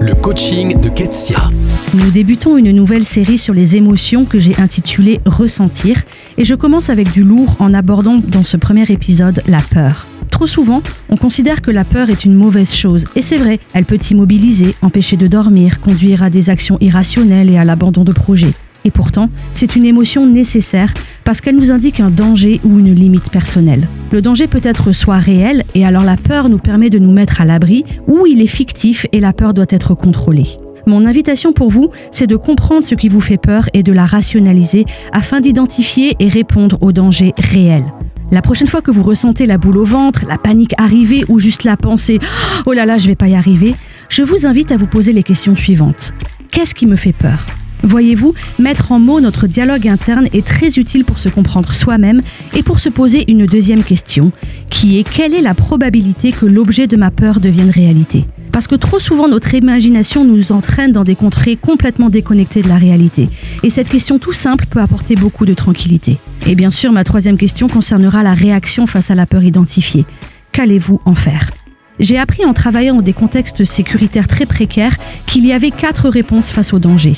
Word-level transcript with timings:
Le 0.00 0.14
coaching 0.14 0.80
de 0.80 0.88
Ketsia. 0.88 1.50
Nous 1.94 2.10
débutons 2.12 2.56
une 2.56 2.70
nouvelle 2.70 3.04
série 3.04 3.38
sur 3.38 3.52
les 3.52 3.74
émotions 3.74 4.24
que 4.24 4.38
j'ai 4.38 4.56
intitulée 4.58 5.20
Ressentir 5.26 6.02
et 6.38 6.44
je 6.44 6.54
commence 6.54 6.90
avec 6.90 7.10
du 7.10 7.24
lourd 7.24 7.56
en 7.58 7.74
abordant 7.74 8.20
dans 8.24 8.44
ce 8.44 8.56
premier 8.56 8.84
épisode 8.84 9.42
la 9.48 9.58
peur. 9.60 10.06
Trop 10.30 10.46
souvent, 10.46 10.80
on 11.08 11.16
considère 11.16 11.60
que 11.60 11.72
la 11.72 11.84
peur 11.84 12.10
est 12.10 12.24
une 12.24 12.34
mauvaise 12.34 12.74
chose, 12.74 13.06
et 13.16 13.22
c'est 13.22 13.36
vrai, 13.36 13.58
elle 13.72 13.84
peut 13.84 13.98
immobiliser, 14.10 14.74
empêcher 14.82 15.16
de 15.16 15.26
dormir, 15.26 15.80
conduire 15.80 16.22
à 16.22 16.30
des 16.30 16.50
actions 16.50 16.78
irrationnelles 16.80 17.50
et 17.50 17.58
à 17.58 17.64
l'abandon 17.64 18.04
de 18.04 18.12
projets. 18.12 18.54
Et 18.84 18.90
pourtant, 18.90 19.30
c'est 19.52 19.76
une 19.76 19.84
émotion 19.84 20.26
nécessaire 20.26 20.92
parce 21.24 21.40
qu'elle 21.40 21.56
nous 21.56 21.70
indique 21.70 22.00
un 22.00 22.10
danger 22.10 22.60
ou 22.64 22.78
une 22.78 22.94
limite 22.94 23.30
personnelle. 23.30 23.88
Le 24.12 24.20
danger 24.20 24.46
peut 24.46 24.60
être 24.62 24.92
soit 24.92 25.18
réel, 25.18 25.64
et 25.74 25.86
alors 25.86 26.04
la 26.04 26.16
peur 26.16 26.48
nous 26.48 26.58
permet 26.58 26.90
de 26.90 26.98
nous 26.98 27.12
mettre 27.12 27.40
à 27.40 27.44
l'abri, 27.44 27.84
ou 28.06 28.26
il 28.26 28.42
est 28.42 28.46
fictif 28.46 29.06
et 29.12 29.20
la 29.20 29.32
peur 29.32 29.54
doit 29.54 29.64
être 29.70 29.94
contrôlée. 29.94 30.58
Mon 30.86 31.06
invitation 31.06 31.54
pour 31.54 31.70
vous, 31.70 31.90
c'est 32.12 32.26
de 32.26 32.36
comprendre 32.36 32.84
ce 32.84 32.94
qui 32.94 33.08
vous 33.08 33.22
fait 33.22 33.38
peur 33.38 33.70
et 33.72 33.82
de 33.82 33.92
la 33.92 34.04
rationaliser 34.04 34.84
afin 35.12 35.40
d'identifier 35.40 36.14
et 36.20 36.28
répondre 36.28 36.76
aux 36.82 36.92
dangers 36.92 37.32
réels. 37.38 37.90
La 38.30 38.42
prochaine 38.42 38.68
fois 38.68 38.82
que 38.82 38.90
vous 38.90 39.02
ressentez 39.02 39.46
la 39.46 39.56
boule 39.56 39.78
au 39.78 39.84
ventre, 39.84 40.26
la 40.26 40.36
panique 40.36 40.74
arriver 40.76 41.24
ou 41.28 41.38
juste 41.38 41.64
la 41.64 41.76
pensée 41.78 42.18
Oh 42.66 42.72
là 42.72 42.84
là, 42.84 42.98
je 42.98 43.06
vais 43.06 43.14
pas 43.14 43.28
y 43.28 43.34
arriver, 43.34 43.74
je 44.10 44.22
vous 44.22 44.46
invite 44.46 44.72
à 44.72 44.76
vous 44.76 44.86
poser 44.86 45.12
les 45.12 45.22
questions 45.22 45.56
suivantes. 45.56 46.12
Qu'est-ce 46.50 46.74
qui 46.74 46.86
me 46.86 46.96
fait 46.96 47.12
peur? 47.12 47.46
Voyez-vous, 47.84 48.34
mettre 48.58 48.92
en 48.92 48.98
mots 48.98 49.20
notre 49.20 49.46
dialogue 49.46 49.86
interne 49.88 50.26
est 50.32 50.44
très 50.44 50.78
utile 50.78 51.04
pour 51.04 51.18
se 51.18 51.28
comprendre 51.28 51.74
soi-même 51.74 52.22
et 52.54 52.62
pour 52.62 52.80
se 52.80 52.88
poser 52.88 53.30
une 53.30 53.44
deuxième 53.44 53.82
question, 53.82 54.32
qui 54.70 54.98
est 54.98 55.08
quelle 55.08 55.34
est 55.34 55.42
la 55.42 55.54
probabilité 55.54 56.32
que 56.32 56.46
l'objet 56.46 56.86
de 56.86 56.96
ma 56.96 57.10
peur 57.10 57.40
devienne 57.40 57.70
réalité? 57.70 58.24
Parce 58.52 58.66
que 58.66 58.74
trop 58.74 58.98
souvent 58.98 59.28
notre 59.28 59.52
imagination 59.54 60.24
nous 60.24 60.50
entraîne 60.52 60.92
dans 60.92 61.04
des 61.04 61.14
contrées 61.14 61.56
complètement 61.56 62.08
déconnectées 62.08 62.62
de 62.62 62.68
la 62.68 62.78
réalité. 62.78 63.28
Et 63.62 63.70
cette 63.70 63.88
question 63.88 64.18
tout 64.18 64.32
simple 64.32 64.64
peut 64.70 64.80
apporter 64.80 65.14
beaucoup 65.14 65.44
de 65.44 65.54
tranquillité. 65.54 66.16
Et 66.46 66.54
bien 66.54 66.70
sûr, 66.70 66.90
ma 66.92 67.04
troisième 67.04 67.36
question 67.36 67.68
concernera 67.68 68.22
la 68.22 68.32
réaction 68.32 68.86
face 68.86 69.10
à 69.10 69.14
la 69.14 69.26
peur 69.26 69.42
identifiée. 69.42 70.06
Qu'allez-vous 70.52 71.00
en 71.04 71.14
faire? 71.14 71.50
J'ai 71.98 72.18
appris 72.18 72.44
en 72.44 72.52
travaillant 72.52 72.96
dans 72.96 73.02
des 73.02 73.12
contextes 73.12 73.64
sécuritaires 73.64 74.26
très 74.26 74.46
précaires 74.46 74.96
qu'il 75.26 75.46
y 75.46 75.52
avait 75.52 75.70
quatre 75.70 76.08
réponses 76.08 76.50
face 76.50 76.72
au 76.72 76.78
danger. 76.78 77.14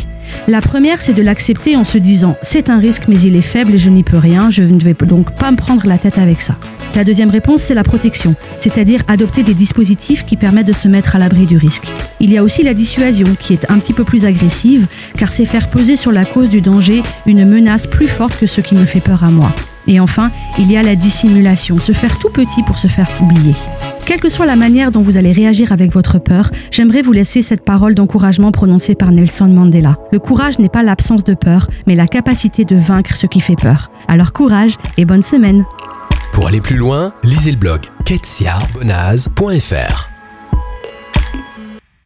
La 0.49 0.61
première, 0.61 1.03
c'est 1.03 1.15
de 1.15 1.23
l'accepter 1.23 1.77
en 1.77 1.85
se 1.85 1.99
disant 1.99 2.37
c'est 2.43 2.69
un 2.69 2.79
risque 2.79 3.05
mais 3.09 3.21
il 3.21 3.37
est 3.37 3.43
faible 3.43 3.75
et 3.75 3.79
je 3.79 3.91
n'y 3.91 4.03
peux 4.03 4.19
rien, 4.19 4.51
je 4.51 4.63
ne 4.63 4.79
vais 4.79 4.95
donc 4.95 5.35
pas 5.39 5.51
me 5.51 5.57
prendre 5.57 5.87
la 5.87 5.99
tête 5.99 6.19
avec 6.19 6.41
ça. 6.41 6.57
La 6.95 7.05
deuxième 7.05 7.31
réponse, 7.31 7.63
c'est 7.63 7.75
la 7.75 7.85
protection, 7.85 8.35
c'est-à-dire 8.59 9.03
adopter 9.07 9.43
des 9.43 9.55
dispositifs 9.55 10.25
qui 10.25 10.37
permettent 10.37 10.67
de 10.67 10.73
se 10.73 10.89
mettre 10.89 11.15
à 11.15 11.19
l'abri 11.19 11.45
du 11.45 11.59
risque. 11.59 11.89
Il 12.21 12.33
y 12.33 12.39
a 12.39 12.43
aussi 12.43 12.63
la 12.63 12.73
dissuasion, 12.73 13.27
qui 13.39 13.53
est 13.53 13.71
un 13.71 13.79
petit 13.79 13.93
peu 13.93 14.03
plus 14.03 14.25
agressive, 14.25 14.87
car 15.19 15.31
c'est 15.31 15.45
faire 15.45 15.69
peser 15.69 15.97
sur 15.97 16.11
la 16.11 16.25
cause 16.25 16.49
du 16.49 16.63
danger 16.63 17.03
une 17.27 17.45
menace 17.45 17.87
plus 17.87 18.09
forte 18.09 18.39
que 18.39 18.47
ce 18.47 18.63
qui 18.63 18.75
me 18.75 18.87
fait 18.87 19.01
peur 19.01 19.25
à 19.25 19.31
moi. 19.31 19.53
Et 19.87 20.01
enfin, 20.01 20.31
il 20.59 20.73
y 20.73 20.77
a 20.77 20.83
la 20.83 20.97
dissimulation, 20.97 21.79
se 21.79 21.93
faire 21.93 22.19
tout 22.19 22.31
petit 22.31 22.63
pour 22.63 22.79
se 22.79 22.89
faire 22.89 23.11
oublier. 23.21 23.55
Quelle 24.07 24.21
que 24.21 24.29
soit 24.29 24.47
la 24.47 24.55
manière 24.55 24.93
dont 24.93 25.03
vous 25.03 25.17
allez 25.17 25.33
réagir 25.33 25.73
avec 25.73 25.93
votre 25.93 26.21
peur, 26.21 26.53
j'aimerais 26.71 27.03
vous 27.03 27.11
laisser 27.11 27.43
cette 27.43 27.65
parole 27.65 27.97
d'encouragement 27.97 28.53
prononcée 28.53 28.95
par 28.95 29.11
Nelson 29.11 29.49
Mandela. 29.49 29.97
Le 30.13 30.21
courage 30.21 30.61
n'est 30.61 30.69
pas 30.69 30.85
l'absence 30.85 31.25
de 31.25 31.35
peur, 31.35 31.69
mais 31.89 31.97
la 31.97 32.07
capacité 32.07 32.65
de 32.65 32.77
vaincre 32.77 33.17
ce 33.17 33.27
qui 33.27 33.41
fait 33.41 33.57
peur. 33.57 33.91
Alors 34.07 34.33
courage 34.33 34.77
et 34.97 35.05
bonne 35.05 35.23
semaine 35.23 35.65
Pour 36.33 36.47
aller 36.47 36.61
plus 36.61 36.77
loin, 36.77 37.13
lisez 37.25 37.51
le 37.51 37.57
blog 37.57 37.81
ketsiabonaz.fr. 38.05 40.16